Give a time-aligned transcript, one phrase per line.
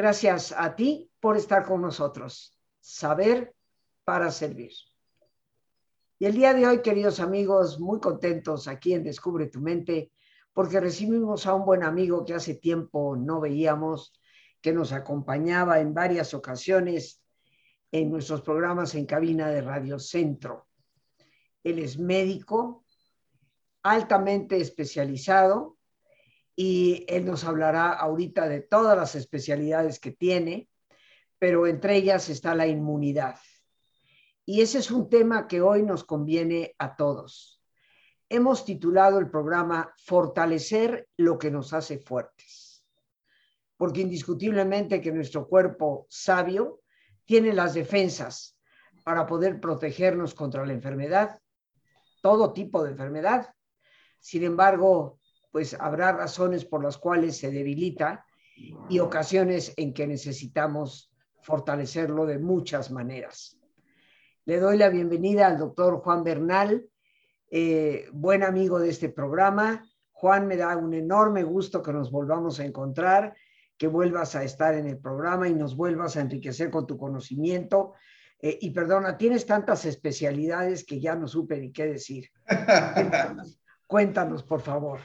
[0.00, 2.58] Gracias a ti por estar con nosotros.
[2.80, 3.54] Saber
[4.02, 4.72] para servir.
[6.18, 10.10] Y el día de hoy, queridos amigos, muy contentos aquí en Descubre tu mente,
[10.54, 14.18] porque recibimos a un buen amigo que hace tiempo no veíamos,
[14.62, 17.22] que nos acompañaba en varias ocasiones
[17.92, 20.66] en nuestros programas en cabina de Radio Centro.
[21.62, 22.86] Él es médico,
[23.82, 25.76] altamente especializado,
[26.62, 30.68] y él nos hablará ahorita de todas las especialidades que tiene,
[31.38, 33.36] pero entre ellas está la inmunidad.
[34.44, 37.62] Y ese es un tema que hoy nos conviene a todos.
[38.28, 42.84] Hemos titulado el programa Fortalecer lo que nos hace fuertes,
[43.78, 46.82] porque indiscutiblemente que nuestro cuerpo sabio
[47.24, 48.58] tiene las defensas
[49.02, 51.40] para poder protegernos contra la enfermedad,
[52.20, 53.54] todo tipo de enfermedad.
[54.18, 55.19] Sin embargo,
[55.50, 58.24] pues habrá razones por las cuales se debilita
[58.88, 61.12] y ocasiones en que necesitamos
[61.42, 63.58] fortalecerlo de muchas maneras.
[64.44, 66.88] Le doy la bienvenida al doctor Juan Bernal,
[67.50, 69.84] eh, buen amigo de este programa.
[70.12, 73.34] Juan, me da un enorme gusto que nos volvamos a encontrar,
[73.76, 77.94] que vuelvas a estar en el programa y nos vuelvas a enriquecer con tu conocimiento.
[78.38, 82.30] Eh, y perdona, tienes tantas especialidades que ya no supe ni qué decir.
[83.86, 85.00] cuéntanos por favor.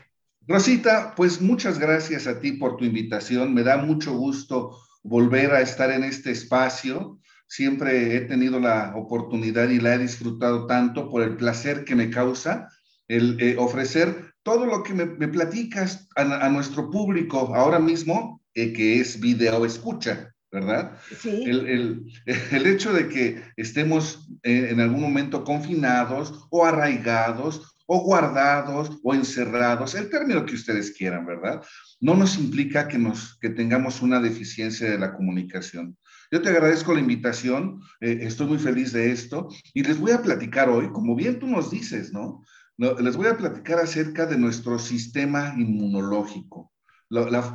[0.48, 3.54] Rosita, pues muchas gracias a ti por tu invitación.
[3.54, 7.20] Me da mucho gusto volver a estar en este espacio.
[7.48, 12.10] Siempre he tenido la oportunidad y la he disfrutado tanto por el placer que me
[12.10, 12.70] causa
[13.08, 19.00] el eh, ofrecer todo lo que me, platicas a, nuestro público ahora mismo, eh, que
[19.00, 20.32] es video escucha.
[20.52, 20.98] ¿verdad?
[21.20, 21.44] Sí.
[21.46, 29.00] El, el, hecho de que estemos eh, en algún momento confinados o arraigados o guardados
[29.04, 31.62] o encerrados, el término que ustedes quieran, ¿verdad?
[32.00, 35.98] No nos implica que, nos, que tengamos una deficiencia de la comunicación.
[36.32, 40.22] Yo te agradezco la invitación, eh, estoy muy feliz de esto y les voy a
[40.22, 42.42] platicar hoy, como bien tú nos dices, ¿no?
[42.78, 46.74] les voy a platicar acerca de nuestro sistema inmunológico,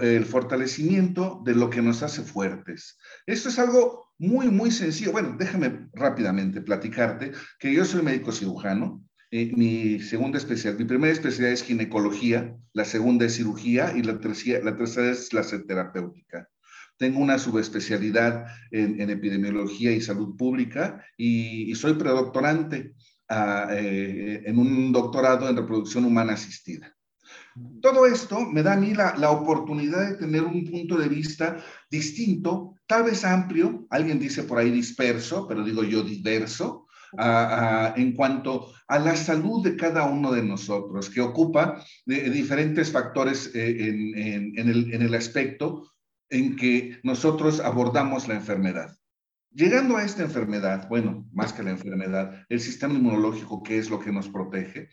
[0.00, 2.96] el fortalecimiento de lo que nos hace fuertes.
[3.26, 5.12] Esto es algo muy, muy sencillo.
[5.12, 11.12] Bueno, déjame rápidamente platicarte que yo soy médico cirujano, eh, mi segunda especialidad, mi primera
[11.12, 16.48] especialidad es ginecología, la segunda es cirugía y la tercera, la tercera es la terapéutica.
[16.96, 22.94] Tengo una subespecialidad en, epidemiología y salud pública y, soy predoctorante
[23.28, 26.94] ah, eh, en un doctorado en reproducción humana asistida.
[27.80, 31.64] Todo esto me da a mí la, la, oportunidad de tener un punto de vista
[31.90, 38.72] distinto, tal vez amplio, alguien dice por ahí disperso, pero digo yo diverso, en cuanto
[38.86, 44.94] a la salud de cada uno de nosotros, que ocupa diferentes factores eh, en, el,
[44.94, 45.90] en el aspecto
[46.28, 48.96] en que nosotros abordamos la enfermedad.
[49.52, 53.98] Llegando a esta enfermedad, bueno, más que la enfermedad, el sistema inmunológico, que es lo
[53.98, 54.88] que nos protege,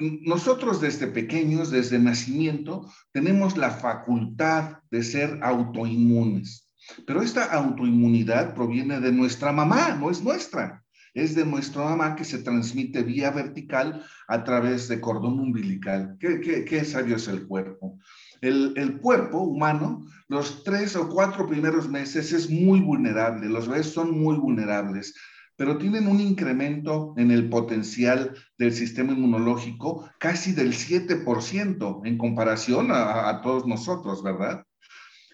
[0.00, 6.74] nosotros desde pequeños, desde nacimiento, tenemos la facultad de ser autoinmunes.
[7.06, 10.82] Pero esta autoinmunidad proviene de nuestra mamá, no es nuestra
[11.14, 16.16] es de nuestra mamá que se transmite vía vertical a través de cordón umbilical.
[16.18, 17.98] ¿Qué, sabio es el cuerpo?
[18.40, 23.92] El, el, cuerpo humano, los tres o cuatro primeros meses es muy vulnerable, los bebés
[23.92, 25.14] son muy vulnerables,
[25.56, 32.90] pero tienen un incremento en el potencial del sistema inmunológico casi del 7% en comparación
[32.90, 34.64] a, a todos nosotros, ¿verdad?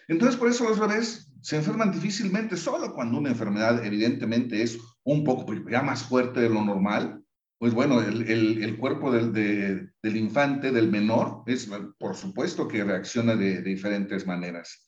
[0.09, 5.23] Entonces, por eso los bebés se enferman difícilmente, solo cuando una enfermedad evidentemente es un
[5.23, 7.23] poco pues, ya más fuerte de lo normal,
[7.59, 8.29] pues bueno, el,
[8.63, 14.85] el, cuerpo del, del, infante, del menor, es por supuesto que reacciona de, diferentes maneras.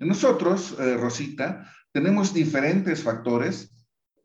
[0.00, 3.74] Nosotros, eh, Rosita, tenemos diferentes factores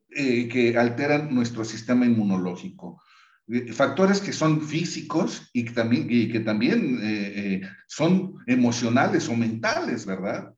[0.10, 3.02] eh, que alteran nuestro sistema inmunológico.
[3.48, 10.54] Eh, factores que son físicos y que también, que también son emocionales o mentales, ¿verdad?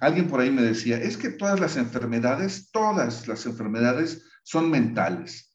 [0.00, 5.54] Alguien por ahí me decía, es que todas las enfermedades, todas las enfermedades son mentales.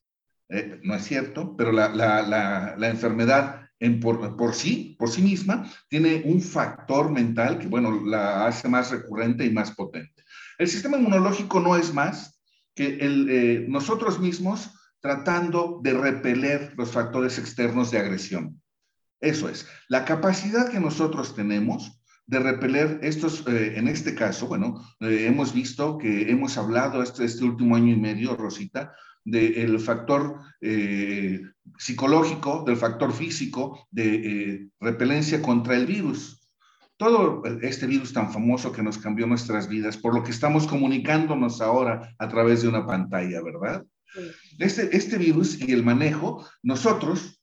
[0.49, 2.21] Eh, no es cierto, pero la, la,
[2.77, 8.05] la, enfermedad en por, por, sí, por sí misma, tiene un factor mental que, bueno,
[8.05, 10.23] la hace más recurrente y más potente.
[10.57, 12.41] El sistema inmunológico no es más
[12.73, 18.61] que eh, nosotros mismos tratando de repeler los factores externos de agresión.
[19.19, 21.96] Eso es, la capacidad que nosotros tenemos
[22.27, 27.23] de repeler estos, eh, en este caso, bueno, eh, hemos visto que hemos hablado este,
[27.23, 28.93] este último año y medio, Rosita,
[29.23, 31.41] del factor eh,
[31.77, 36.33] psicológico, del factor físico de repelencia contra el virus.
[36.97, 41.61] todo este virus tan famoso que nos cambió nuestras vidas, por lo que estamos comunicándonos
[41.61, 43.85] ahora a través de una pantalla, ¿verdad?
[44.57, 47.39] Este, este virus y el manejo, nosotros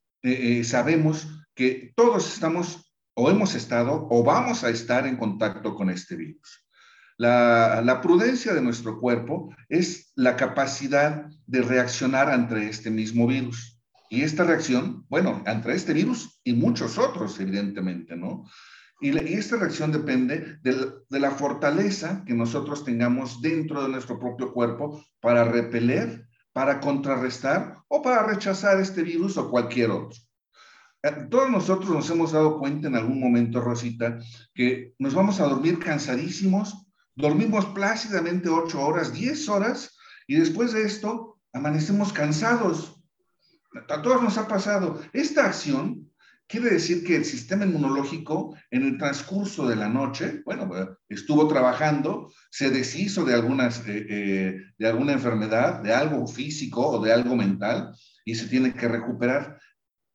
[0.65, 6.17] sabemos que todos estamos o hemos estado o vamos a estar en contacto con este
[6.17, 6.65] virus.
[7.17, 13.81] La, la, prudencia de nuestro cuerpo es la capacidad de reaccionar ante este mismo virus.
[14.11, 18.45] Y esta reacción, bueno, ante este virus y muchos otros, evidentemente, ¿no?
[19.01, 24.53] Y, esta reacción depende de, de, la fortaleza que nosotros tengamos dentro de nuestro propio
[24.53, 30.19] cuerpo para repeler, para contrarrestar o para rechazar este virus o cualquier otro.
[31.05, 34.19] Eh, todos nosotros nos hemos dado cuenta en algún momento, Rosita,
[34.55, 40.85] que nos vamos a dormir cansadísimos, dormimos plácidamente ocho horas, diez horas, y después de
[40.85, 43.03] esto amanecemos cansados.
[43.91, 45.03] A todos nos ha pasado.
[45.13, 46.11] Esta acción
[46.47, 50.71] quiere decir que el sistema inmunológico en el transcurso de la noche, bueno,
[51.11, 57.05] estuvo trabajando, se deshizo de, algunas, eh, eh, de alguna enfermedad, de algo físico o
[57.05, 59.59] de algo mental, y se tiene que recuperar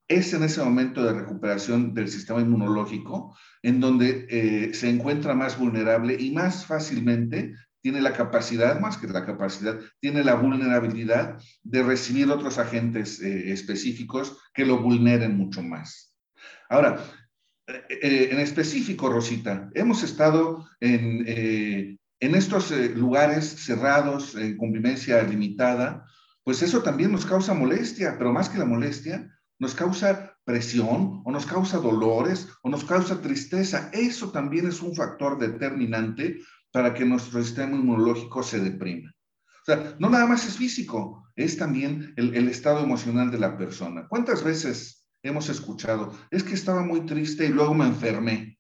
[0.10, 5.58] es en ese momento de recuperación del sistema inmunológico en donde eh, se encuentra más
[5.58, 11.84] vulnerable y más fácilmente tiene la capacidad, más que la capacidad, tiene la vulnerabilidad de
[11.84, 16.16] recibir otros agentes eh, específicos que lo vulneren mucho más.
[16.70, 17.06] Ahora,
[17.68, 26.04] eh, en específico, Rosita, hemos estado en, en estos lugares cerrados, en convivencia limitada,
[26.44, 31.32] pues eso también nos causa molestia, pero más que la molestia, nos causa presión o
[31.32, 33.90] nos causa dolores o nos causa tristeza.
[33.94, 36.40] Eso también es un factor determinante
[36.72, 39.12] para que nuestro sistema inmunológico se deprima.
[39.62, 43.58] O sea, no nada más es físico, es también el, el estado emocional de la
[43.58, 44.08] persona.
[44.08, 46.14] ¿Cuántas veces hemos escuchado?
[46.32, 48.59] Es que estaba muy triste y luego me enfermé.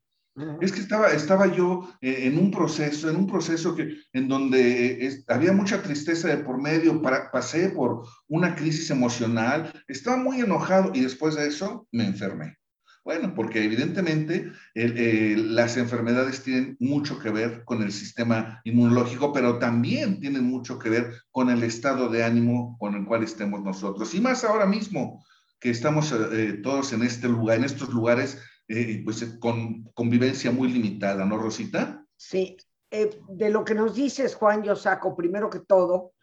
[0.62, 5.24] Es que estaba, estaba yo eh, en un proceso, en un proceso que, en donde
[5.28, 10.92] había mucha tristeza de por medio, para, pasé por una crisis emocional, estaba muy enojado
[10.94, 12.60] y después de eso me enfermé.
[13.04, 20.20] Bueno, porque evidentemente las enfermedades tienen mucho que ver con el sistema inmunológico, pero también
[20.20, 24.14] tienen mucho que ver con el estado de ánimo con el cual estemos nosotros.
[24.14, 25.26] Y más ahora mismo
[25.60, 28.38] que estamos eh, todos en este lugar, en estos lugares
[28.70, 32.06] eh, pues con convivencia muy limitada, ¿no, Rosita?
[32.16, 32.56] Sí,
[32.92, 36.14] eh, de lo que nos dices, Juan, yo saco primero que todo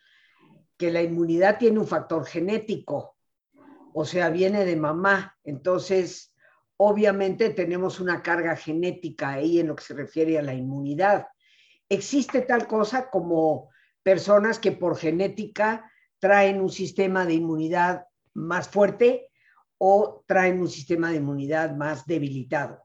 [0.76, 3.16] que la inmunidad tiene un factor genético,
[3.93, 5.37] o sea, viene de mamá.
[5.43, 6.34] Entonces,
[6.76, 11.26] obviamente tenemos una carga genética ahí en lo que se refiere a la inmunidad.
[11.88, 13.70] Existe tal cosa como
[14.02, 18.04] personas que por genética traen un sistema de inmunidad
[18.34, 19.31] más fuerte
[19.78, 22.82] o traen un sistema de inmunidad más debilitado.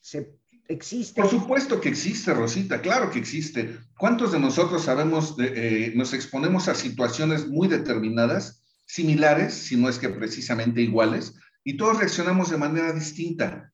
[0.00, 0.36] Se,
[0.66, 1.20] ¿Existe?
[1.20, 3.76] Por supuesto que existe, Rosita, claro que existe.
[3.98, 9.98] ¿Cuántos de nosotros sabemos, eh, nos exponemos a situaciones muy determinadas, similares, si no es
[9.98, 13.72] que precisamente iguales, y todos reaccionamos de manera distinta?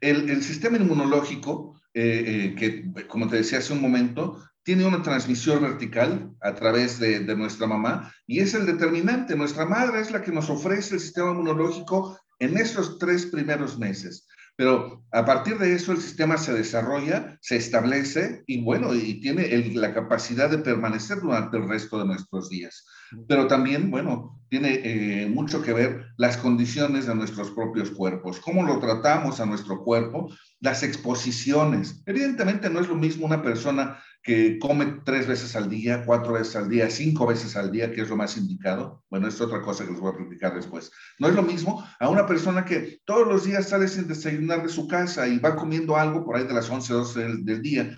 [0.00, 5.62] El, sistema inmunológico, eh, eh, que como te decía hace un momento, tiene una transmisión
[5.62, 9.36] vertical a través de, nuestra mamá y es el determinante.
[9.36, 14.26] Nuestra madre es la que nos ofrece el sistema inmunológico en esos tres primeros meses.
[14.56, 19.48] Pero a partir de eso el sistema se desarrolla, se establece y bueno, y tiene
[19.74, 22.86] la capacidad de permanecer durante el resto de nuestros días.
[23.28, 28.62] Pero también, bueno, tiene eh, mucho que ver las condiciones de nuestros propios cuerpos, cómo
[28.62, 32.02] lo tratamos a nuestro cuerpo, las exposiciones.
[32.06, 36.56] Evidentemente no es lo mismo una persona que come tres veces al día, cuatro veces
[36.56, 39.04] al día, cinco veces al día, que es lo más indicado.
[39.10, 40.90] Bueno, es otra cosa que les voy a platicar después.
[41.18, 44.70] No es lo mismo a una persona que todos los días sale sin desayunar de
[44.70, 47.94] su casa y va comiendo algo por ahí de las 11, 12 del, día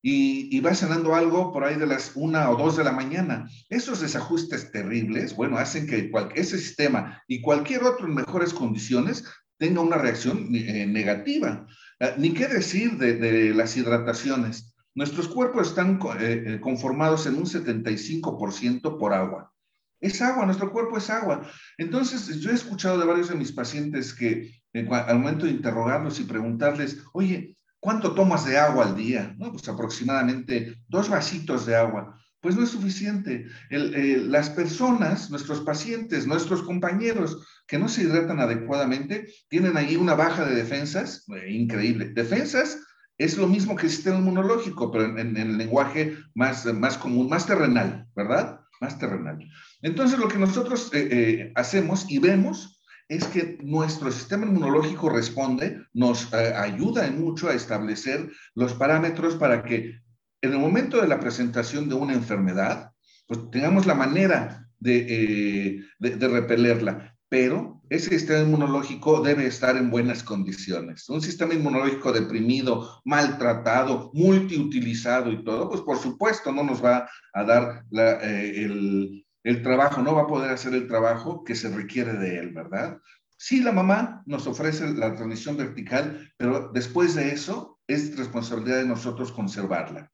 [0.00, 3.46] y, va cenando algo por ahí de las una o dos de la mañana.
[3.68, 9.24] Esos desajustes terribles, bueno, hacen que ese sistema y cualquier otro en mejores condiciones
[9.58, 11.66] tenga una reacción eh, negativa.
[12.00, 14.72] Ah, ni qué decir de, de las hidrataciones.
[14.96, 19.52] Nuestros cuerpos están eh, eh, conformados en un 75% por agua.
[20.00, 21.46] Es agua, nuestro cuerpo es agua.
[21.76, 24.50] Entonces, yo he escuchado de varios de mis pacientes que
[24.90, 29.36] al momento de interrogarlos y preguntarles, oye, ¿cuánto tomas de agua al día?
[29.38, 32.18] Pues aproximadamente dos vasitos de agua.
[32.40, 33.46] Pues no es suficiente.
[33.70, 40.46] las personas, nuestros pacientes, nuestros compañeros que no se hidratan adecuadamente, tienen ahí una baja
[40.46, 42.12] de defensas, eh, increíble.
[42.14, 42.78] Defensas
[43.18, 47.46] es lo mismo que el sistema inmunológico, pero en, el lenguaje más, más común, más
[47.46, 48.60] terrenal, ¿verdad?
[48.80, 49.38] Más terrenal.
[49.82, 55.80] Entonces, lo que nosotros eh, eh, hacemos y vemos es que nuestro sistema inmunológico responde,
[55.94, 60.00] nos eh, ayuda mucho a establecer los parámetros para que
[60.42, 62.92] en el momento de la presentación de una enfermedad,
[63.26, 67.16] pues tengamos la manera de, de repelerla.
[67.28, 71.08] Pero ese sistema inmunológico debe estar en buenas condiciones.
[71.08, 77.44] Un sistema inmunológico deprimido, maltratado, multiutilizado y todo, pues por supuesto no nos va a
[77.44, 82.14] dar eh, el, el trabajo, no va a poder hacer el trabajo que se requiere
[82.14, 82.98] de él, ¿verdad?
[83.36, 88.86] Sí, la mamá nos ofrece la transmisión vertical, pero después de eso es responsabilidad de
[88.86, 90.10] nosotros conservarla.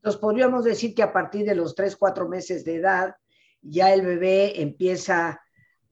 [0.00, 3.16] Entonces podríamos decir que a partir de los 3, 4 meses de edad
[3.62, 5.40] ya el bebé empieza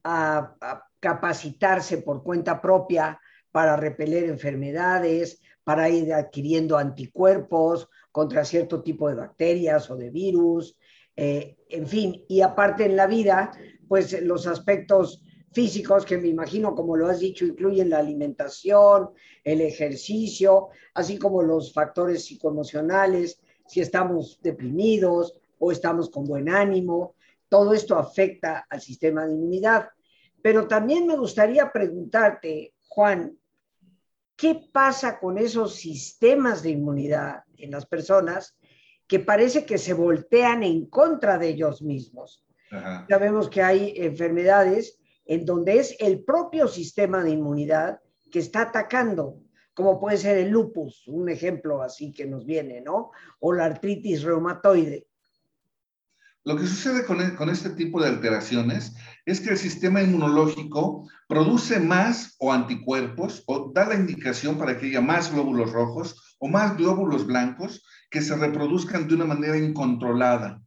[0.03, 3.19] a, a capacitarse por cuenta propia
[3.51, 10.77] para repeler enfermedades, para ir adquiriendo anticuerpos contra cierto tipo de bacterias o de virus,
[11.15, 13.51] eh, en fin, y aparte en la vida,
[13.87, 19.11] pues los aspectos físicos que me imagino, como lo has dicho, incluyen la alimentación,
[19.43, 27.15] el ejercicio, así como los factores psicoemocionales, si estamos deprimidos o estamos con buen ánimo,
[27.47, 29.87] todo esto afecta al sistema de inmunidad.
[30.45, 33.35] Pero también me gustaría preguntarte, Juan,
[34.35, 38.55] ¿qué pasa con esos sistemas de inmunidad en las personas
[39.07, 42.45] que parece que se voltean en contra de ellos mismos.
[43.09, 47.99] Sabemos que hay enfermedades en donde es el propio sistema de inmunidad
[48.31, 49.39] que está atacando,
[49.73, 53.09] como puede ser el lupus, un ejemplo así que nos viene, ¿no?
[53.39, 55.07] O la artritis reumatoide.
[56.45, 58.93] Lo que sucede con, e, con, este tipo de alteraciones
[59.25, 64.85] es que el sistema inmunológico produce más o anticuerpos o da la indicación para que
[64.85, 70.61] haya más glóbulos rojos o más glóbulos blancos que se reproduzcan de una manera incontrolada.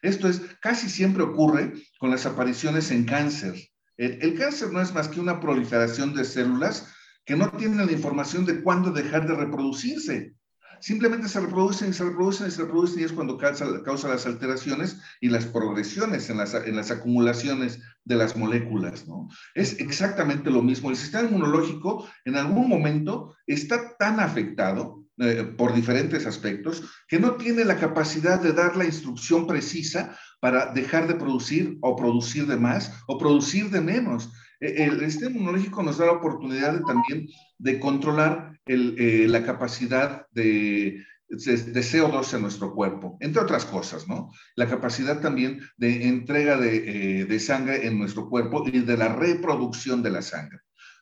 [0.00, 3.54] Esto es, casi siempre ocurre con las apariciones en cáncer.
[3.98, 6.94] El, cáncer no es más que una proliferación de células
[7.26, 10.34] que no tienen la información de cuándo dejar de reproducirse.
[10.80, 14.26] Simplemente se reproducen y se reproducen y se reproducen y es cuando causa, causa las
[14.26, 19.06] alteraciones y las progresiones en las, en las acumulaciones de las moléculas.
[19.06, 19.28] ¿no?
[19.54, 20.90] Es exactamente lo mismo.
[20.90, 27.32] El sistema inmunológico en algún momento está tan afectado eh, por diferentes aspectos, que no
[27.32, 32.56] tiene la capacidad de dar la instrucción precisa para dejar de producir o producir de
[32.56, 34.30] más o producir de menos.
[34.60, 41.04] E, el sistema inmunológico nos da la oportunidad también de controlar eh, la capacidad de,
[41.28, 44.30] de, CO2 en nuestro cuerpo, entre otras cosas, ¿no?
[44.56, 49.14] La capacidad también de entrega de, eh, de sangre en nuestro cuerpo y de la
[49.14, 50.60] reproducción de la sangre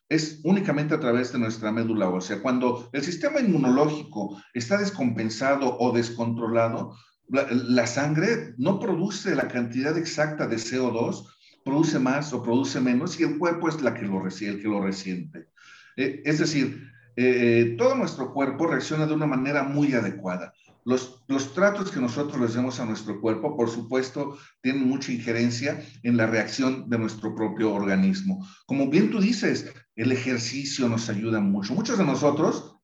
[0.09, 2.41] es únicamente a través de nuestra médula ósea.
[2.41, 6.97] Cuando el sistema inmunológico está descompensado o descontrolado,
[7.29, 11.27] la, sangre no produce la cantidad exacta de CO2,
[11.67, 14.81] produce más o produce menos y el cuerpo es la que lo, el que lo
[14.81, 15.49] resiente.
[15.97, 20.55] Eh, es decir, eh, todo nuestro cuerpo reacciona de una manera muy adecuada.
[20.85, 25.85] Los, los, tratos que nosotros les demos a nuestro cuerpo, por supuesto, tienen mucha injerencia
[26.05, 28.47] en la reacción de nuestro propio organismo.
[28.67, 31.75] Como bien tú dices, el ejercicio nos ayuda mucho.
[31.75, 32.77] Muchos de nosotros,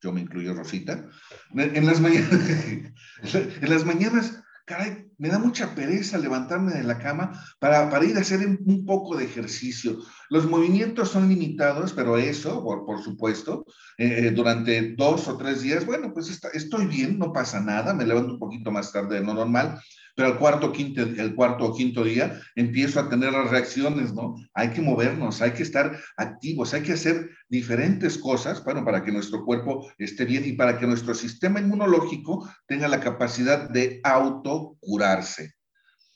[0.00, 1.06] yo me incluyo Rosita,
[1.54, 2.32] en las mañanas,
[3.34, 8.16] en las mañanas caray, me da mucha pereza levantarme de la cama para, para ir
[8.16, 9.98] a hacer un poco de ejercicio.
[10.30, 13.64] Los movimientos son limitados, pero eso, por, por supuesto,
[13.98, 18.04] eh, eh, durante dos o tres días, bueno, pues estoy bien, no pasa nada, me
[18.04, 19.80] levanto un poquito más tarde de lo normal,
[20.14, 24.34] pero al cuarto, quinto, el cuarto o quinto día empiezo a tener las reacciones, ¿no?
[24.54, 29.12] Hay que movernos, hay que estar activos, hay que hacer diferentes cosas, bueno, para que
[29.12, 35.54] nuestro cuerpo esté bien y para que nuestro sistema inmunológico tenga la capacidad de autocurarse.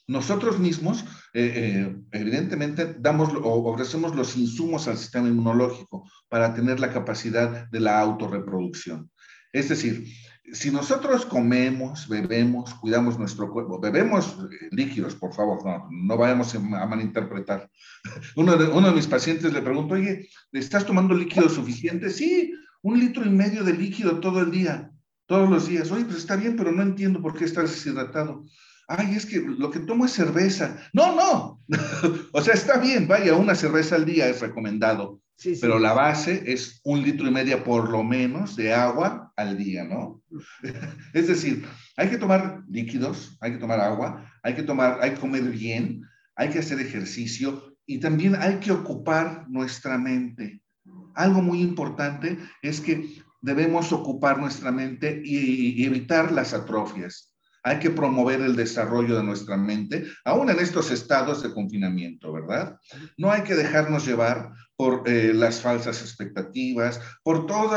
[0.09, 6.79] Nosotros mismos, eh, eh, evidentemente, damos o ofrecemos los insumos al sistema inmunológico para tener
[6.79, 9.11] la capacidad de la autorreproducción.
[9.51, 10.05] Es decir,
[10.53, 14.37] si nosotros comemos, bebemos, cuidamos nuestro cuerpo, bebemos
[14.71, 17.69] líquidos, por favor, no, no vayamos a malinterpretar.
[18.35, 22.09] Uno de, uno de mis pacientes le pregunto, oye, ¿estás tomando líquido suficiente?
[22.09, 24.91] Sí, un litro y medio de líquido todo el día,
[25.25, 25.91] todos los días.
[25.91, 28.45] Oye, pues está bien, pero no entiendo por qué estás deshidratado.
[28.87, 30.77] Ay, es que lo que tomo es cerveza.
[30.93, 31.61] No, no.
[32.31, 35.21] o sea, está bien, vaya, una cerveza al día es recomendado.
[35.61, 39.83] Pero la base es un litro y medio por lo menos de agua al día,
[39.83, 40.23] ¿no?
[41.13, 41.63] es decir,
[41.95, 46.01] hay que tomar líquidos, hay que tomar agua, hay que tomar, hay que comer bien,
[46.35, 50.61] hay que hacer ejercicio y también hay que ocupar nuestra mente.
[51.13, 57.26] Algo muy importante es que debemos ocupar nuestra mente y, evitar las atrofias.
[57.67, 62.79] Hay que promover el desarrollo de nuestra mente, aún en estos estados de confinamiento, ¿verdad?
[63.17, 67.75] No hay que dejarnos llevar por eh, las falsas expectativas, por todo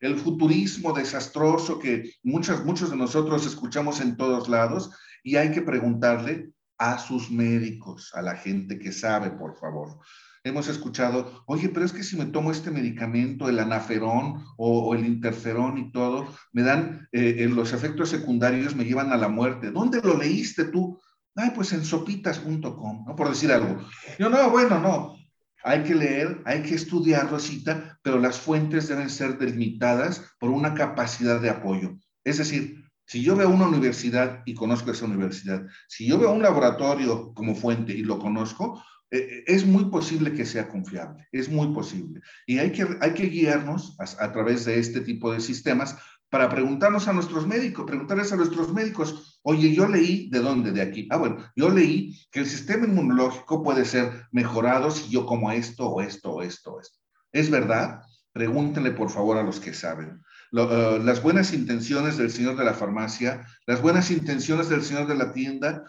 [0.00, 4.90] el futurismo desastroso que muchos, muchos de nosotros escuchamos en todos lados
[5.22, 9.98] y hay que preguntarle a sus médicos, a la gente que sabe, por favor
[10.48, 15.04] hemos escuchado, oye, pero es que si me tomo este medicamento, el anaferón o, el
[15.04, 19.70] interferón y todo, me dan, eh, eh, los efectos secundarios me llevan a la muerte.
[19.70, 21.00] ¿Dónde lo leíste tú?
[21.34, 23.16] Ay, pues en sopitas.com, ¿no?
[23.16, 23.84] Por decir algo.
[24.18, 25.16] Yo, no, bueno, no.
[25.64, 30.74] Hay que leer, hay que estudiar, Rosita, pero las fuentes deben ser delimitadas por una
[30.74, 31.98] capacidad de apoyo.
[32.24, 36.42] Es decir, si yo veo una universidad y conozco esa universidad, si yo veo un
[36.42, 41.48] laboratorio como fuente y lo conozco, eh, eh, es muy posible que sea confiable, es
[41.48, 42.20] muy posible.
[42.46, 45.96] Y hay que, hay que guiarnos a, través de este tipo de sistemas
[46.28, 50.82] para preguntarnos a nuestros médicos, preguntarles a nuestros médicos, oye, yo leí de dónde, de
[50.82, 51.06] aquí.
[51.12, 55.88] Ah, bueno, yo leí que el sistema inmunológico puede ser mejorado si yo como esto
[55.88, 56.98] o esto o esto o esto.
[57.30, 58.02] ¿Es verdad?
[58.32, 60.20] Pregúntenle por favor a los que saben.
[60.52, 65.16] Eh, las buenas intenciones del señor de la farmacia, las buenas intenciones del señor de
[65.16, 65.84] la tienda,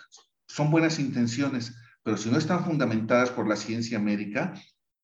[0.47, 4.53] son buenas intenciones, pero si no están fundamentadas por la ciencia médica,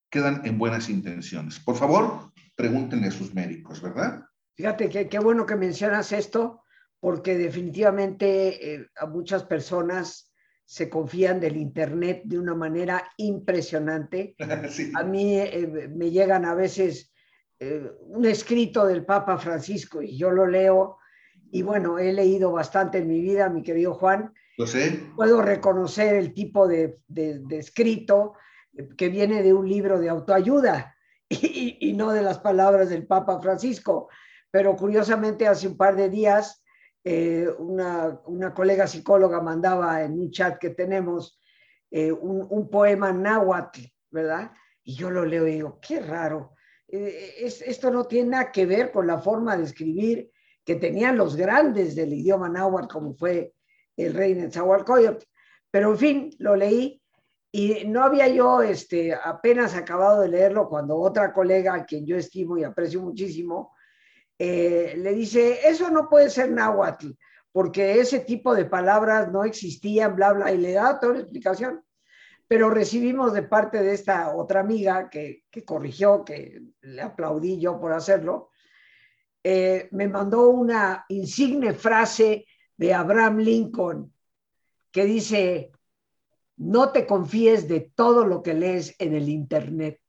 [0.10, 1.60] quedan en buenas intenciones.
[1.60, 4.24] Por favor, pregúntenle a sus médicos, ¿verdad?
[4.55, 6.63] Fíjate que qué bueno que mencionas esto,
[7.00, 10.31] porque definitivamente eh, a muchas personas
[10.65, 14.36] se confían del Internet de una manera impresionante.
[14.95, 17.12] A mí eh, me llegan a veces
[17.63, 20.98] eh, un escrito del Papa Francisco y yo lo leo
[21.51, 25.00] y bueno, he leído bastante en mi vida, mi querido Juan, lo sé.
[25.15, 27.00] Puedo reconocer el tipo de,
[27.50, 28.34] escrito
[28.98, 30.96] que viene de un libro de autoayuda
[31.29, 34.10] y, no de las palabras del Papa Francisco.
[34.51, 36.63] Pero curiosamente, hace un par de días,
[37.03, 38.20] eh, una,
[38.53, 41.40] colega psicóloga mandaba en un chat que tenemos
[41.90, 44.51] eh, un, poema náhuatl, ¿verdad?
[44.83, 46.53] Y yo lo leo y digo, qué raro.
[46.96, 50.29] Eh, esto no tiene nada que ver con la forma de escribir
[50.64, 53.56] que tenían los grandes del idioma náhuatl, como fue
[53.98, 55.25] el rey Netzahualcóyotl.
[55.72, 57.01] Pero en fin, lo leí
[57.51, 62.16] y no había yo este, apenas acabado de leerlo cuando otra colega, a quien yo
[62.16, 63.74] estimo y aprecio muchísimo,
[64.38, 67.10] eh, le dice, eso no puede ser náhuatl,
[67.51, 71.84] porque ese tipo de palabras no existían, bla, bla, y le da toda la explicación.
[72.53, 77.79] Pero recibimos de parte de esta otra amiga que, que corrigió, que le aplaudí yo
[77.79, 78.51] por hacerlo,
[79.44, 82.46] eh, me mandó una insigne frase
[82.77, 84.13] de Abraham Lincoln
[84.92, 85.72] que dice,
[86.57, 90.00] no te confíes de todo lo que lees en el Internet.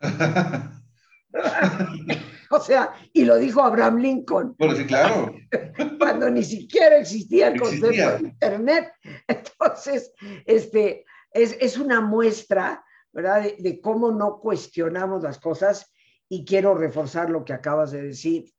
[2.50, 4.54] o sea, y lo dijo Abraham Lincoln.
[4.58, 5.34] Bueno, sí, claro.
[5.98, 8.92] Cuando ni siquiera existía el concepto de Internet.
[9.26, 10.12] Entonces,
[10.44, 15.92] este, es, una muestra, ¿verdad?, de, de cómo no cuestionamos las cosas
[16.28, 18.52] y quiero reforzar lo que acabas de decir.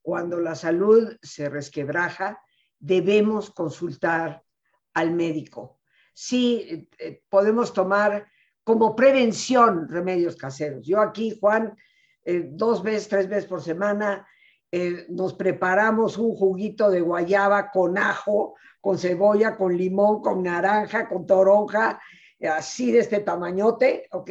[0.00, 2.40] Cuando la salud se resquebraja,
[2.78, 4.42] debemos consultar
[4.94, 5.80] al médico.
[6.14, 8.26] Sí, eh, podemos tomar
[8.64, 10.86] como prevención remedios caseros.
[10.86, 11.76] Yo aquí, Juan,
[12.24, 14.26] eh, dos veces, tres veces por semana,
[14.72, 21.08] eh, nos preparamos un juguito de guayaba con ajo, con cebolla, con limón, con naranja,
[21.08, 22.00] con toronja,
[22.50, 24.30] así de este tamañote, ¿ok?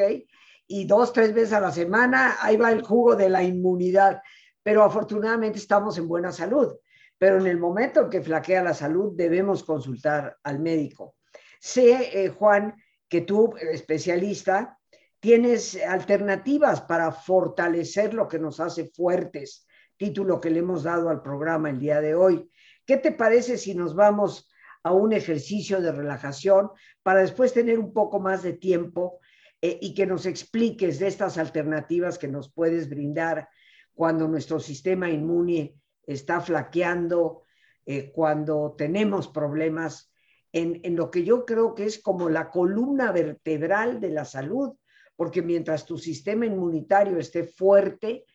[0.67, 4.21] Y dos, tres veces a la semana, ahí va el jugo de la inmunidad.
[4.63, 6.75] Pero afortunadamente estamos en buena salud
[7.17, 11.15] pero en el momento en que flaquea la salud debemos consultar al médico.
[11.59, 12.75] Sé, eh, Juan,
[13.07, 14.77] que tú, especialista,
[15.19, 19.64] tienes alternativas para fortalecer lo que nos hace fuertes,
[19.97, 22.49] título que le hemos dado al programa el día de hoy.
[22.85, 24.49] ¿Qué te parece si nos vamos
[24.83, 26.69] a un ejercicio de relajación
[27.01, 29.19] para después tener un poco más de tiempo
[29.61, 33.49] eh, y que nos expliques de estas alternativas que nos puedes brindar
[33.93, 37.43] cuando nuestro sistema inmune está flaqueando,
[37.85, 40.11] eh, cuando tenemos problemas
[40.51, 44.73] en, lo que yo creo que es como la columna vertebral de la salud,
[45.15, 48.25] porque mientras tu sistema inmunitario esté fuerte,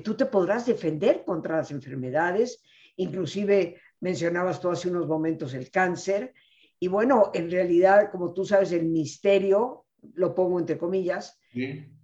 [0.00, 2.62] tú te podrás defender contra las enfermedades,
[2.96, 6.32] inclusive mencionabas tú hace unos momentos el cáncer,
[6.78, 11.38] y bueno, en realidad, como tú sabes, el misterio, lo pongo entre comillas,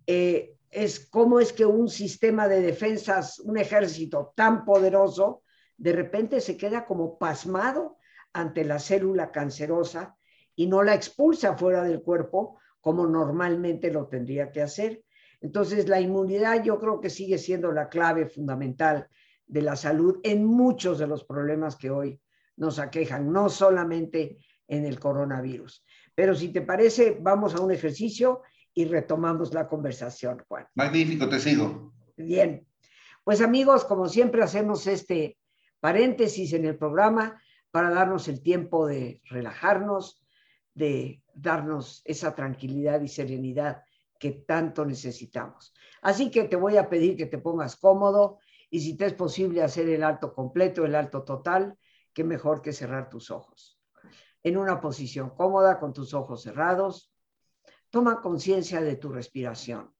[0.06, 5.42] eh, es cómo es que un sistema de defensas, un ejército tan poderoso,
[5.76, 7.96] de repente se queda como pasmado
[8.32, 10.16] ante la célula cancerosa
[10.54, 15.02] y no la expulsa fuera del cuerpo como normalmente lo tendría que hacer.
[15.40, 19.08] Entonces, la inmunidad yo creo que sigue siendo la clave fundamental
[19.46, 22.20] de la salud en muchos de los problemas que hoy
[22.56, 25.84] nos aquejan, no solamente en el coronavirus.
[26.14, 28.42] Pero si te parece, vamos a un ejercicio
[28.74, 30.66] y retomamos la conversación, Juan.
[30.74, 31.92] Magnífico, te sigo.
[32.16, 32.66] Bien.
[33.24, 35.38] Pues amigos, como siempre hacemos este
[35.80, 40.24] paréntesis en el programa para darnos el tiempo de relajarnos,
[40.74, 43.82] de darnos esa tranquilidad y serenidad
[44.18, 45.72] que tanto necesitamos.
[46.02, 48.38] Así que te voy a pedir que te pongas cómodo
[48.70, 51.78] y si te es posible hacer el alto completo, el alto total,
[52.12, 53.80] qué mejor que cerrar tus ojos.
[54.42, 57.12] En una posición cómoda con tus ojos cerrados,
[57.90, 59.94] toma conciencia de tu respiración,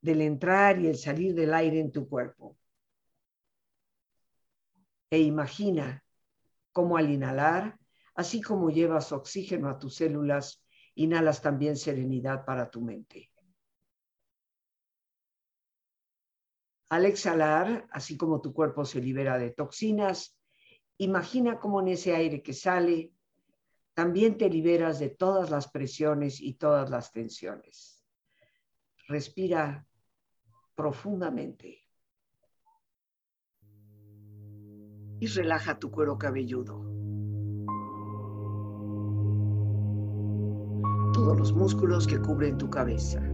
[0.00, 2.56] del entrar y el salir del aire en tu cuerpo.
[5.10, 6.04] E imagina
[6.72, 7.78] cómo al inhalar,
[8.14, 13.33] así como llevas oxígeno a tus células, inhalas también serenidad para tu mente.
[16.94, 20.38] Al exhalar, así como tu cuerpo se libera de toxinas,
[20.96, 23.12] imagina cómo en ese aire que sale,
[23.94, 28.06] también te liberas de todas las presiones y todas las tensiones.
[29.08, 29.84] Respira
[30.76, 31.80] profundamente.
[35.18, 36.78] Y relaja tu cuero cabelludo.
[41.12, 43.33] Todos los músculos que cubren tu cabeza.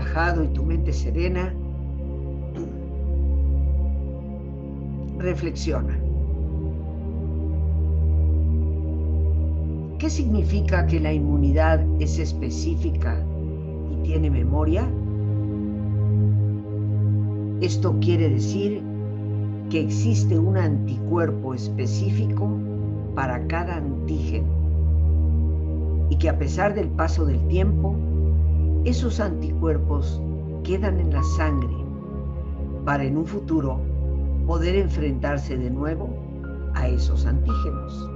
[0.00, 1.54] Relajado y tu mente serena,
[5.18, 5.98] reflexiona.
[9.98, 13.22] ¿Qué significa que la inmunidad es específica
[13.92, 14.88] y tiene memoria?
[17.60, 18.82] Esto quiere decir
[19.68, 22.48] que existe un anticuerpo específico
[23.14, 24.48] para cada antígeno
[26.08, 27.94] y que a pesar del paso del tiempo,
[28.84, 30.20] esos anticuerpos
[30.64, 31.76] quedan en la sangre
[32.84, 33.80] para en un futuro
[34.46, 36.08] poder enfrentarse de nuevo
[36.74, 38.10] a esos antígenos.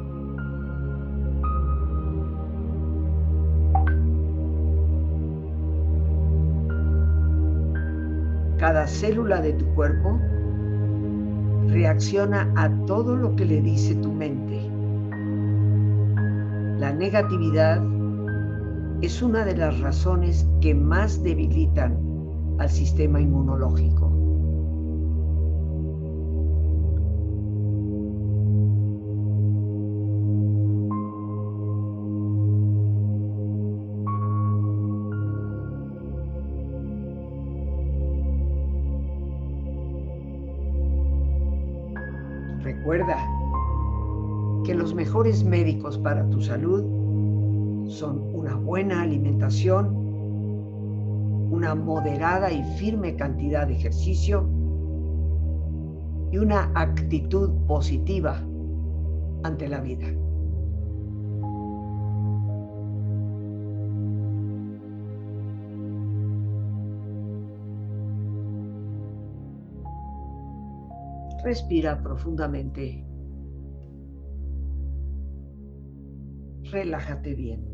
[8.58, 10.18] Cada célula de tu cuerpo
[11.68, 14.60] reacciona a todo lo que le dice tu mente.
[16.78, 17.82] La negatividad
[19.04, 21.98] es una de las razones que más debilitan
[22.58, 24.10] al sistema inmunológico.
[42.62, 43.18] Recuerda
[44.64, 47.03] que los mejores médicos para tu salud
[48.04, 49.86] son una buena alimentación,
[51.50, 54.46] una moderada y firme cantidad de ejercicio
[56.30, 58.42] y una actitud positiva
[59.42, 60.06] ante la vida.
[71.42, 73.02] Respira profundamente.
[76.70, 77.73] Relájate bien.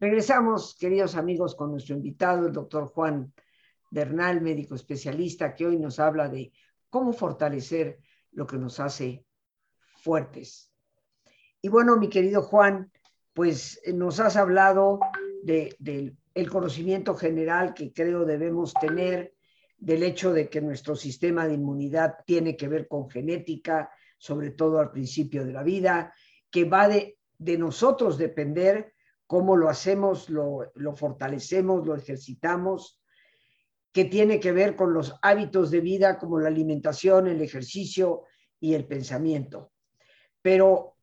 [0.00, 3.34] Regresamos, queridos amigos, con nuestro invitado, el doctor Juan
[3.90, 6.52] Bernal, médico especialista, que hoy nos habla de
[6.88, 7.98] cómo fortalecer
[8.32, 9.26] lo que nos hace
[9.98, 10.72] fuertes.
[11.60, 12.90] Y bueno, mi querido Juan,
[13.34, 15.00] pues eh, nos has hablado
[15.42, 19.34] del de, conocimiento general que creo debemos tener,
[19.76, 24.78] del hecho de que nuestro sistema de inmunidad tiene que ver con genética, sobre todo
[24.78, 26.14] al principio de la vida,
[26.50, 28.94] que va de, de nosotros depender
[29.30, 33.00] cómo lo hacemos, lo, fortalecemos, lo ejercitamos,
[33.92, 38.24] que tiene que ver con los hábitos de vida como la alimentación, el ejercicio
[38.58, 39.70] y el pensamiento.
[40.42, 40.96] Pero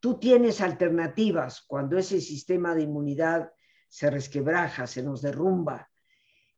[0.00, 3.50] tú tienes alternativas cuando ese sistema de inmunidad
[3.88, 5.88] se resquebraja, se nos derrumba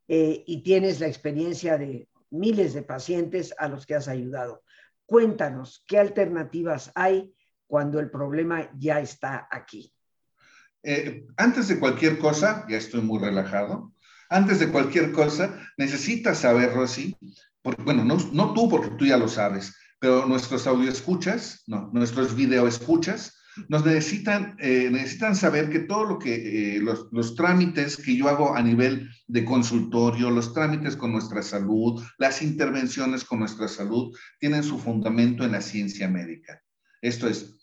[0.09, 4.65] eh, y tienes la experiencia de miles de pacientes a los que has ayudado.
[5.07, 7.33] Cuéntanos, ¿qué alternativas hay
[7.69, 9.95] cuando el problema ya está aquí?
[10.83, 13.93] Eh, antes de cualquier cosa, ya estoy muy relajado,
[14.31, 17.17] antes de cualquier cosa, necesitas saber, Rosy,
[17.63, 21.91] porque, bueno, no, no tú porque tú ya lo sabes, pero nuestros audio escuchas, no,
[21.93, 23.35] nuestros video escuchas,
[23.69, 28.29] nos necesitan, eh, necesitan saber que todo lo que, eh, los, los, trámites que yo
[28.29, 34.17] hago a nivel de consultorio, los trámites con nuestra salud, las intervenciones con nuestra salud,
[34.39, 36.63] tienen su fundamento en la ciencia médica.
[37.03, 37.58] Esto es,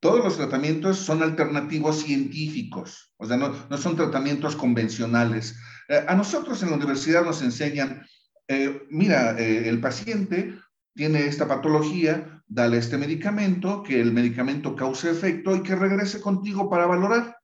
[0.00, 5.56] todos los tratamientos son alternativos científicos, o sea, no, son tratamientos convencionales.
[5.88, 8.04] Eh, a nosotros en la universidad nos enseñan,
[8.88, 10.58] mira, el paciente
[10.94, 16.68] tiene esta patología, dale este medicamento, que el medicamento cause efecto y que regrese contigo
[16.68, 17.36] para valorar.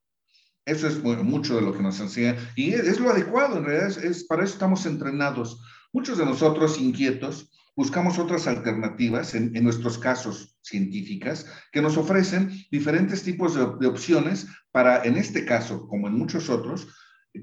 [0.64, 4.24] Eso es mucho de lo que nos enseña y es, lo adecuado, en realidad es,
[4.24, 5.62] para eso estamos entrenados.
[5.92, 13.22] Muchos de nosotros inquietos buscamos otras alternativas, en, nuestros casos científicas, que nos ofrecen diferentes
[13.22, 16.88] tipos de, de, opciones para, en este caso, como en muchos otros,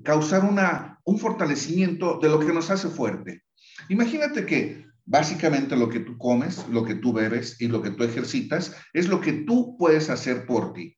[0.04, 3.44] causar una, un fortalecimiento de lo que nos hace fuerte.
[3.90, 8.04] Imagínate que Básicamente lo que tú comes, lo que tú bebes y lo que tú
[8.04, 10.96] ejercitas es lo que tú puedes hacer por ti.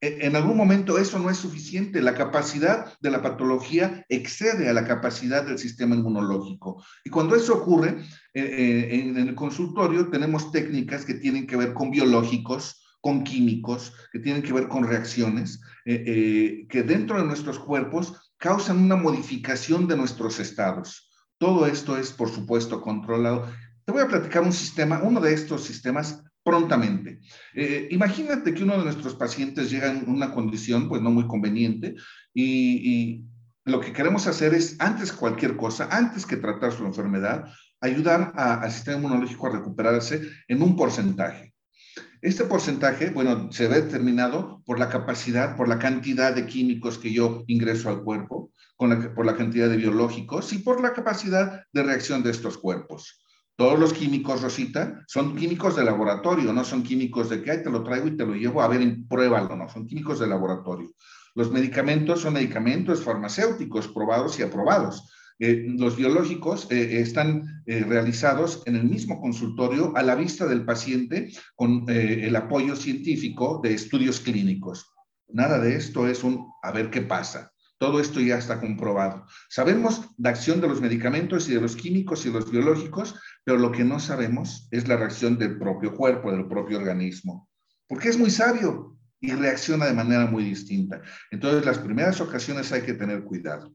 [0.00, 2.00] E, en algún momento eso no es suficiente.
[2.00, 6.82] La capacidad de la patología excede a la capacidad del sistema inmunológico.
[7.04, 11.74] Y cuando eso ocurre, eh, eh, en el consultorio tenemos técnicas que tienen que ver
[11.74, 17.58] con biológicos, con químicos, que tienen que ver con reacciones, eh, que dentro de nuestros
[17.58, 21.10] cuerpos causan una modificación de nuestros estados.
[21.38, 23.46] Todo esto es, por supuesto, controlado.
[23.84, 27.20] Te voy a platicar un sistema, uno de estos sistemas prontamente.
[27.54, 31.94] Eh, imagínate que uno de nuestros pacientes llega en una condición pues no muy conveniente
[32.34, 33.24] y,
[33.66, 37.44] lo que queremos hacer es, antes cualquier cosa, antes que tratar su enfermedad,
[37.80, 41.54] ayudar al sistema inmunológico a recuperarse en un porcentaje.
[42.22, 47.12] Este porcentaje, bueno, se ve determinado por la capacidad, por la cantidad de químicos que
[47.12, 52.22] yo ingreso al cuerpo, por la cantidad de biológicos y por la capacidad de reacción
[52.22, 53.22] de estos cuerpos.
[53.56, 57.70] Todos los químicos, Rosita, son químicos de laboratorio, no son químicos de que Ay, te
[57.70, 60.90] lo traigo y te lo llevo, a ver, pruébalo, no, son químicos de laboratorio.
[61.34, 65.10] Los medicamentos son medicamentos farmacéuticos probados y aprobados.
[65.42, 70.66] Eh, los biológicos eh, están eh, realizados en el mismo consultorio a la vista del
[70.66, 74.92] paciente con el apoyo científico de estudios clínicos.
[75.28, 77.52] Nada de esto es un a ver qué pasa.
[77.78, 79.24] Todo esto ya está comprobado.
[79.48, 83.72] Sabemos la acción de los medicamentos y de los químicos y los biológicos, pero lo
[83.72, 87.48] que no sabemos es la reacción del propio cuerpo, del propio organismo.
[87.88, 91.02] Porque es muy sabio y reacciona de manera muy distinta.
[91.30, 93.74] Entonces, las primeras ocasiones hay que tener cuidado.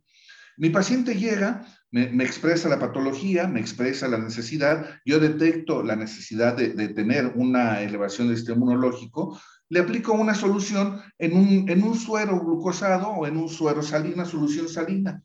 [0.58, 6.56] Mi paciente llega, me, expresa la patología, me expresa la necesidad, yo detecto la necesidad
[6.56, 11.96] de, tener una elevación del sistema inmunológico, le aplico una solución en un, en un
[11.96, 15.22] suero glucosado o en un suero salina, solución salina.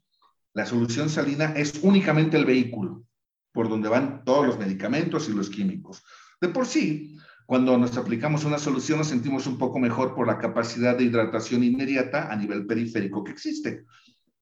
[0.53, 3.05] La solución salina es únicamente el vehículo
[3.53, 6.03] por donde van todos los medicamentos y los químicos.
[6.41, 10.39] De por sí, cuando nos aplicamos una solución nos sentimos un poco mejor por la
[10.39, 13.85] capacidad de hidratación inmediata a nivel periférico que existe.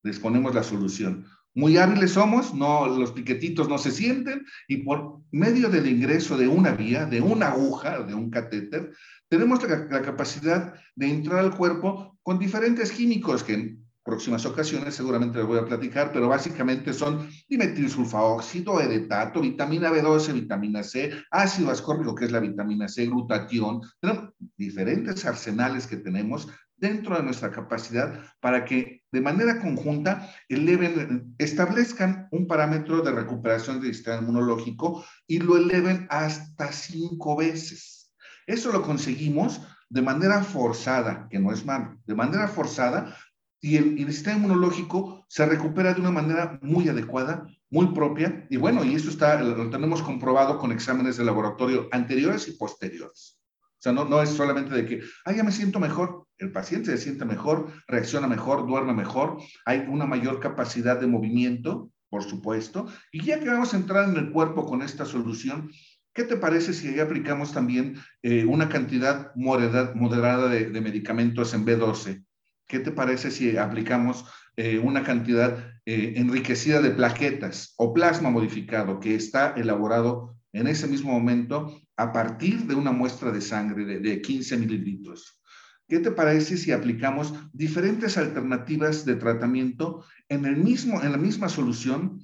[0.03, 1.27] Les ponemos la solución.
[1.55, 6.47] Muy hábiles somos, no, los piquetitos no se sienten y por medio del ingreso de
[6.47, 8.93] una vía, de una aguja, de un catéter,
[9.29, 13.77] tenemos la, capacidad de entrar al cuerpo con diferentes químicos que
[14.09, 20.83] próximas ocasiones seguramente les voy a platicar, pero básicamente son dimetilsulfaóxido, edetato, vitamina B12, vitamina
[20.83, 27.17] C, ácido ascórbico, que es la vitamina C, glutatión, tenemos diferentes arsenales que tenemos dentro
[27.17, 33.93] de nuestra capacidad para que de manera conjunta eleven, establezcan un parámetro de recuperación del
[33.95, 38.15] sistema inmunológico y lo eleven hasta cinco veces.
[38.47, 43.17] Eso lo conseguimos de manera forzada, que no es malo, de manera forzada,
[43.61, 48.85] y el, sistema inmunológico se recupera de una manera muy adecuada, muy propia, y bueno,
[48.85, 53.39] y eso está, lo tenemos comprobado con exámenes de laboratorio anteriores y posteriores.
[53.79, 56.27] O sea, no, no es solamente de que, ah, ya me siento mejor.
[56.37, 61.91] El paciente se siente mejor, reacciona mejor, duerme mejor, hay una mayor capacidad de movimiento,
[62.11, 62.87] por supuesto.
[63.13, 65.71] Y ya que vamos a entrar en el cuerpo con esta solución,
[66.13, 72.25] ¿qué te parece si aplicamos también eh, una cantidad moderada, de, medicamentos en B12?
[72.69, 79.01] ¿Qué te parece si aplicamos eh, una cantidad eh, enriquecida de plaquetas o plasma modificado
[79.01, 84.21] que está elaborado en ese mismo momento a partir de una muestra de sangre de,
[84.21, 85.41] 15 mililitros.
[85.89, 91.49] ¿Qué te parece si aplicamos diferentes alternativas de tratamiento en, el mismo, en la misma
[91.49, 92.21] solución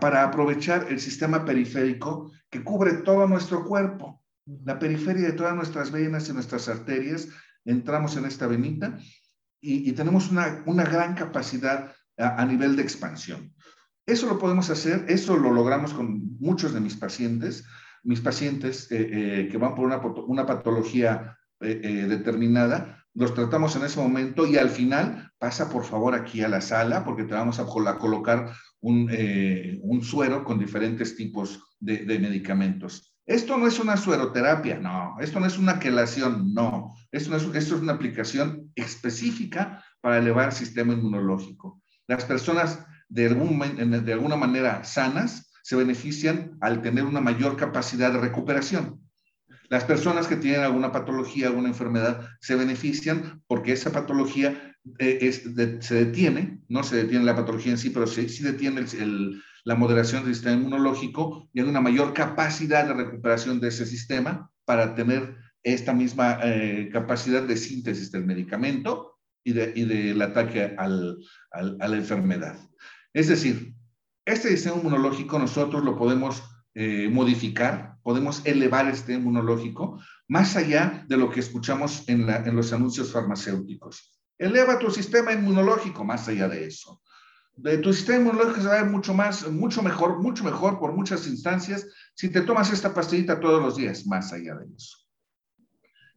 [0.00, 4.22] para aprovechar el sistema periférico que cubre todo nuestro cuerpo?
[4.64, 7.28] La periferia de todas nuestras venas y nuestras arterias,
[7.64, 8.98] entramos en esta venita
[9.64, 13.54] y, tenemos una, una, gran capacidad a nivel de expansión.
[14.06, 17.64] Eso lo podemos hacer, eso lo logramos con muchos de mis pacientes
[18.04, 23.98] mis pacientes eh, eh, que van por una, una patología determinada, los tratamos en ese
[23.98, 27.64] momento y al final pasa por favor aquí a la sala porque te vamos a,
[27.64, 29.10] colocar un,
[29.80, 33.13] un, suero con diferentes tipos de, medicamentos.
[33.26, 35.16] Esto no es una sueroterapia, no.
[35.20, 36.94] Esto no es una quelación, no.
[37.10, 41.80] Esto, no es, esto es una aplicación específica para elevar el sistema inmunológico.
[42.06, 48.12] Las personas de, algún, de alguna manera sanas se benefician al tener una mayor capacidad
[48.12, 49.00] de recuperación.
[49.70, 55.32] Las personas que tienen alguna patología, alguna enfermedad, se benefician porque esa patología eh,
[55.80, 58.84] se detiene, no se detiene la patología en sí, pero sí, detiene
[59.64, 64.50] la moderación del sistema inmunológico y hay una mayor capacidad de recuperación de ese sistema
[64.64, 71.96] para tener esta misma eh, capacidad de síntesis del medicamento y, del ataque a la
[71.96, 72.58] enfermedad.
[73.12, 73.74] Es decir,
[74.24, 76.42] este sistema inmunológico nosotros lo podemos
[76.74, 83.12] eh, modificar, podemos elevar este inmunológico más allá de lo que escuchamos en, los anuncios
[83.12, 84.18] farmacéuticos.
[84.38, 87.00] Eleva tu sistema inmunológico más allá de eso.
[87.56, 90.92] De tu sistema inmunológico se va a ver mucho más, mucho mejor, mucho mejor por
[90.92, 94.98] muchas instancias si te tomas esta pastillita todos los días, más allá de eso.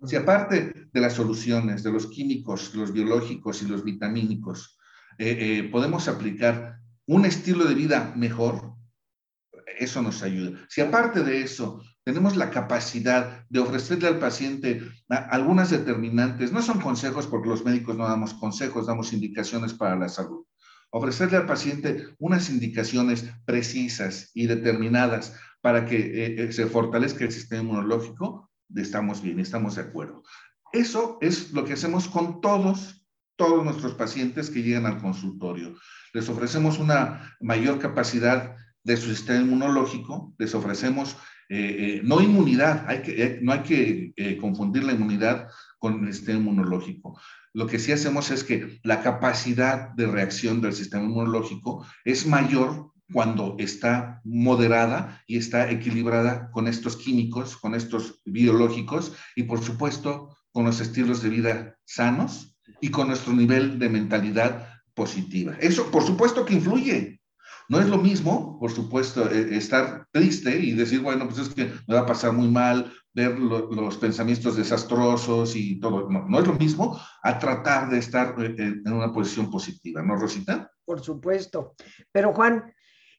[0.06, 4.78] Si aparte de las soluciones, de los químicos, los biológicos y los vitamínicos,
[5.18, 8.74] eh, eh, podemos aplicar un estilo de vida mejor,
[9.80, 10.60] eso nos ayuda.
[10.70, 16.80] Si aparte de eso tenemos la capacidad de ofrecerle al paciente algunas determinantes, no son
[16.80, 20.46] consejos porque los médicos no damos consejos, damos indicaciones para la salud.
[20.98, 27.32] Ofrecerle al paciente unas indicaciones precisas y determinadas para que eh, eh, se fortalezca el
[27.32, 30.24] sistema inmunológico, estamos bien, estamos de acuerdo.
[30.74, 35.76] Eso es lo que hacemos con todos, todos nuestros pacientes que llegan al consultorio.
[36.14, 41.16] Les ofrecemos una mayor capacidad de su sistema inmunológico, les ofrecemos
[41.50, 45.48] eh, eh, no inmunidad, hay que, eh, no hay que confundir la inmunidad
[45.80, 47.20] con el sistema inmunológico.
[47.54, 52.92] Lo que sí hacemos es que la capacidad de reacción del sistema inmunológico es mayor
[53.14, 60.36] cuando está moderada y está equilibrada con estos químicos, con estos biológicos y por supuesto
[60.52, 65.56] con los estilos de vida sanos y con nuestro nivel de mentalidad positiva.
[65.62, 67.22] Eso por supuesto que influye,
[67.70, 71.66] no es lo mismo, por supuesto, e, estar triste y decir, bueno, pues es que
[71.88, 76.10] me va a pasar muy mal, ver los pensamientos desastrosos y todo.
[76.10, 80.72] No, es lo mismo a tratar de estar eh, en una posición positiva, ¿no, Rosita?
[80.86, 81.76] Por supuesto.
[82.12, 82.74] Pero Juan,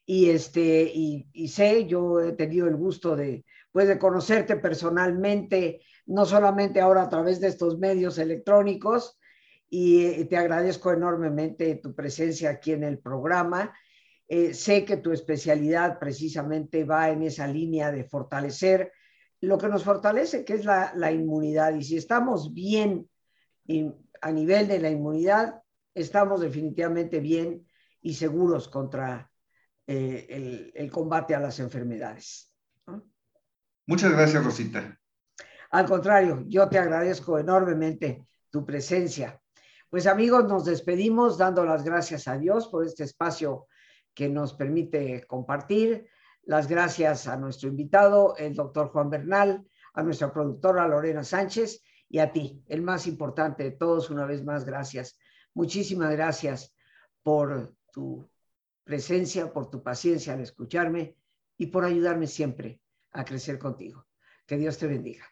[0.05, 6.25] y, este, y, sé, yo he tenido el gusto de, pues, de conocerte personalmente, no
[6.25, 9.19] solamente ahora a través de estos medios electrónicos,
[9.69, 13.71] y te agradezco enormemente tu presencia aquí en el programa
[14.31, 18.93] eh, sé que tu especialidad precisamente va en esa línea de fortalecer
[19.41, 21.73] lo que nos fortalece, que es la, inmunidad.
[21.73, 23.09] Y si estamos bien
[24.21, 25.63] a nivel de la inmunidad,
[25.95, 27.65] estamos definitivamente bien
[28.01, 29.31] y seguros contra
[29.87, 32.53] eh, el, combate a las enfermedades.
[33.87, 34.99] Muchas gracias, Rosita.
[35.71, 39.41] Al contrario, yo te agradezco enormemente tu presencia.
[39.89, 43.65] Pues amigos, nos despedimos dando las gracias a Dios por este espacio
[44.19, 46.09] que nos permite compartir.
[46.43, 52.19] Las gracias a nuestro invitado, el doctor Juan Bernal, a nuestra productora Lorena Sánchez y
[52.19, 55.17] a ti, el más importante de todos, una vez más, gracias.
[55.53, 56.75] Muchísimas gracias
[57.23, 58.29] por tu
[58.83, 61.15] presencia, por tu paciencia al escucharme
[61.57, 64.05] y por ayudarme siempre a crecer contigo.
[64.45, 65.23] Que Dios te bendiga.